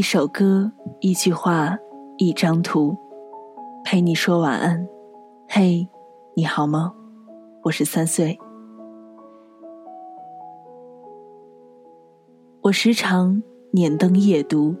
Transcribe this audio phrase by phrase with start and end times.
[0.00, 1.76] 一首歌，一句话，
[2.16, 2.96] 一张图，
[3.84, 4.88] 陪你说晚安。
[5.46, 5.86] 嘿，
[6.34, 6.94] 你好吗？
[7.64, 8.38] 我是三岁。
[12.62, 14.74] 我时常捻灯夜读，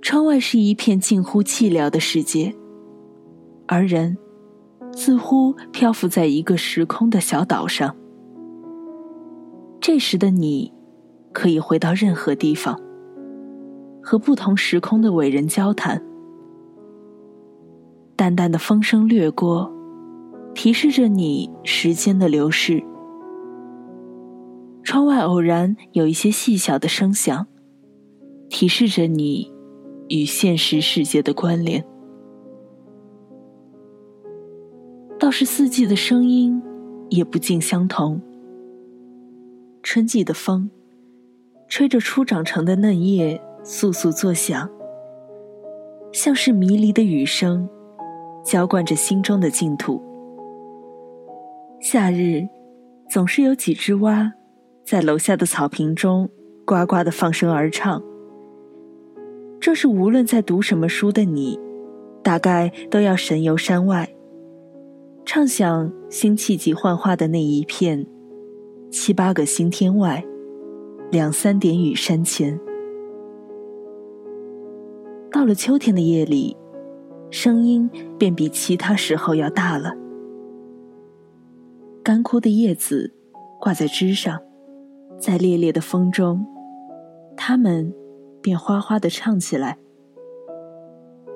[0.00, 2.54] 窗外是一片近乎寂寥的世界，
[3.66, 4.16] 而人
[4.92, 7.96] 似乎漂浮在一个时空的小岛上。
[9.80, 10.72] 这时的你，
[11.32, 12.85] 可以回到任何地方。
[14.08, 16.00] 和不同时空的伟人交谈，
[18.14, 19.68] 淡淡的风声掠过，
[20.54, 22.80] 提示着你时间的流逝。
[24.84, 27.48] 窗外偶然有一些细小的声响，
[28.48, 29.52] 提示着你
[30.08, 31.84] 与现实世界的关联。
[35.18, 36.62] 倒是四季的声音
[37.10, 38.22] 也不尽相同。
[39.82, 40.70] 春季的风，
[41.66, 43.42] 吹着初长成的嫩叶。
[43.66, 44.70] 簌簌作响，
[46.12, 47.68] 像是迷离的雨声，
[48.44, 50.00] 浇灌着心中的净土。
[51.80, 52.46] 夏日，
[53.10, 54.32] 总是有几只蛙，
[54.84, 56.30] 在楼下的草坪中
[56.64, 58.00] 呱呱的放声而唱。
[59.58, 61.58] 这是无论在读什么书的你，
[62.22, 64.08] 大概都要神游山外，
[65.24, 68.06] 畅想辛弃疾幻化的那一片，
[68.92, 70.24] 七八个星天外，
[71.10, 72.56] 两三点雨山前。
[75.36, 76.56] 到了秋天的夜里，
[77.30, 79.94] 声音便比其他时候要大了。
[82.02, 83.12] 干枯的叶子
[83.60, 84.40] 挂在枝上，
[85.18, 86.46] 在烈烈的风中，
[87.36, 87.92] 它们
[88.40, 89.76] 便哗哗的唱起来。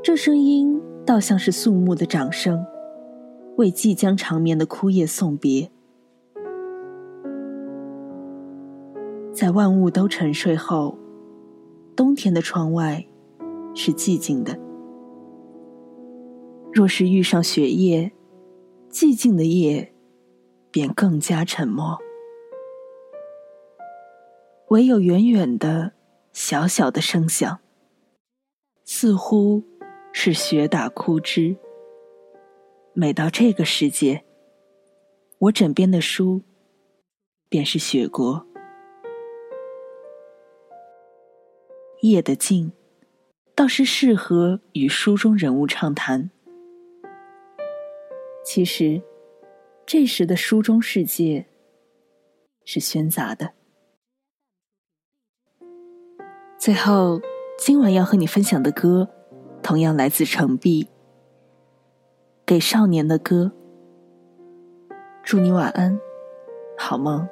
[0.03, 2.65] 这声音倒像是肃穆的掌声，
[3.59, 5.71] 为即将长眠的枯叶送别。
[9.31, 10.97] 在万物都沉睡后，
[11.94, 13.05] 冬天的窗外。
[13.75, 14.58] 是寂静的。
[16.72, 18.12] 若是遇上雪夜，
[18.91, 19.92] 寂静的夜
[20.70, 21.98] 便更加沉默。
[24.69, 25.92] 唯有远远的、
[26.32, 27.59] 小小的声响，
[28.84, 29.64] 似乎
[30.12, 31.56] 是雪打枯枝。
[32.92, 34.25] 每到这个时节，
[35.38, 36.42] 我枕边的书
[37.48, 38.47] 便是雪国。
[42.03, 42.72] 夜的静。
[43.60, 46.31] 倒是适合与书中人物畅谈。
[48.43, 49.03] 其实，
[49.84, 51.44] 这时的书中世界
[52.65, 53.53] 是喧杂的。
[56.59, 57.21] 最后，
[57.59, 59.06] 今晚要和你分享的歌，
[59.62, 60.84] 同样来自程璧，
[62.47, 63.53] 《给少年的歌》。
[65.22, 66.00] 祝你晚安，
[66.78, 67.28] 好梦。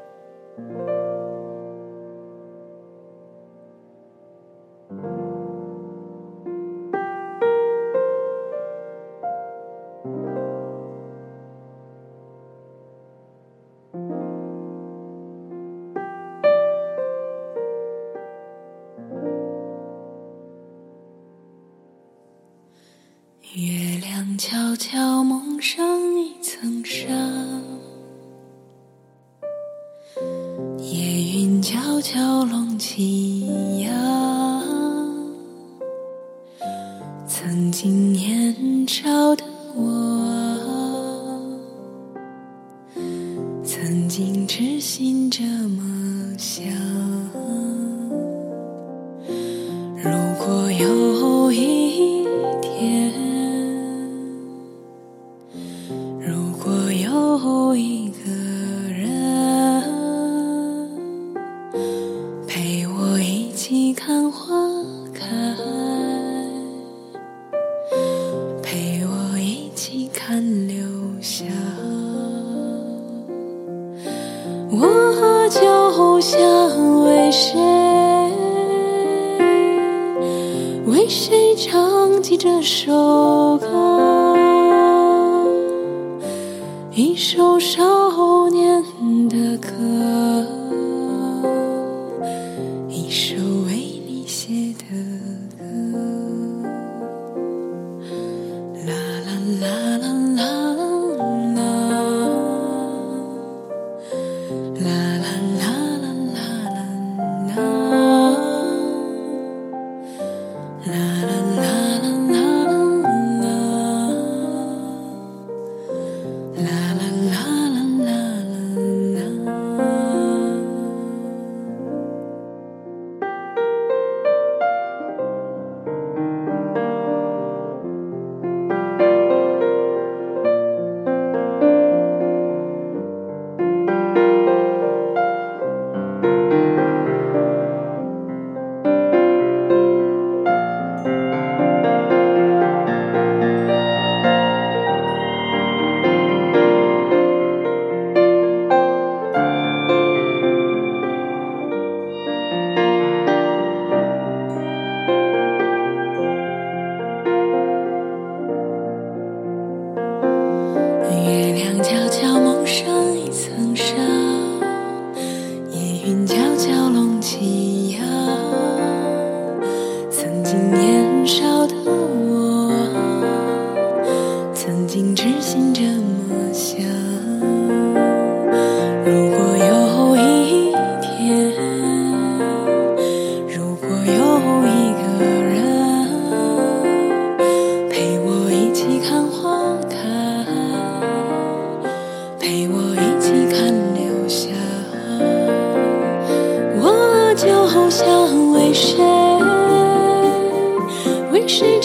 [24.38, 25.84] 悄悄蒙上
[26.16, 27.08] 一层纱，
[30.78, 33.90] 夜云悄悄拢起呀。
[37.26, 39.42] 曾经年少的
[39.74, 39.82] 我，
[43.64, 46.64] 曾经痴心这么想。
[49.96, 52.24] 如果有一
[52.62, 53.27] 天。
[57.18, 58.30] 有一个
[58.90, 59.10] 人
[62.46, 64.54] 陪我一起看花
[65.12, 65.26] 开，
[68.62, 70.76] 陪我一起看流
[71.20, 71.44] 霞，
[74.70, 76.40] 我就想
[77.04, 77.58] 为谁？
[80.86, 84.17] 为谁唱起这首歌。
[86.98, 88.82] 一首少年
[89.28, 90.17] 的歌。